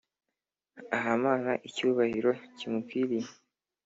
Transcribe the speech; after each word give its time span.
Ahamana 0.95 1.51
icyubahiro 1.67 2.31
kimukwiriye 2.57 3.29